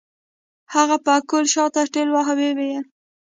هغه 0.73 0.97
پکول 1.05 1.45
شاته 1.53 1.81
ټېلوهه 1.93 2.33
وويل. 2.39 2.83